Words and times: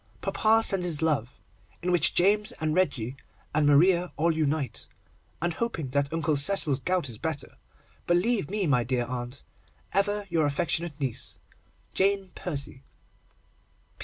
Papa 0.19 0.63
sends 0.65 0.83
his 0.83 1.03
love, 1.03 1.39
in 1.83 1.91
which 1.91 2.15
James, 2.15 2.51
and 2.53 2.73
Reggie, 2.73 3.17
and 3.53 3.67
Maria 3.67 4.11
all 4.17 4.35
unite, 4.35 4.87
and, 5.43 5.53
hoping 5.53 5.89
that 5.89 6.11
Uncle 6.11 6.35
Cecil's 6.35 6.79
gout 6.79 7.07
is 7.07 7.19
better, 7.19 7.55
believe 8.07 8.49
me, 8.49 8.65
dear 8.83 9.05
aunt, 9.05 9.43
ever 9.93 10.25
your 10.31 10.47
affectionate 10.47 10.99
niece, 10.99 11.37
JANE 11.93 12.31
PERCY. 12.33 12.81